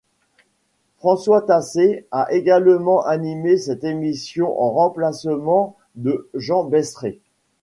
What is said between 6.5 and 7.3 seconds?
Besré.